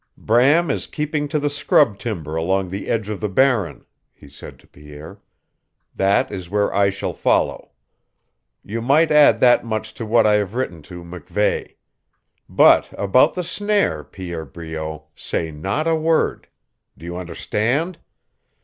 [0.17, 4.57] "Bram is keeping to the scrub timber along the edge of the Barren," he said
[4.57, 5.21] to Pierre.
[5.95, 7.73] "That is where I shall follow.
[8.63, 11.75] You might add that much to what I have written to MacVeigh.
[12.49, 16.47] But about the snare, Pierre Breault, say not a word.
[16.97, 17.99] Do you understand?